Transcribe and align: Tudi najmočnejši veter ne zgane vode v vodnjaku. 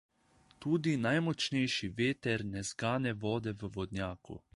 Tudi 0.65 0.93
najmočnejši 1.01 1.89
veter 1.99 2.45
ne 2.55 2.65
zgane 2.71 3.13
vode 3.27 3.55
v 3.65 3.71
vodnjaku. 3.77 4.39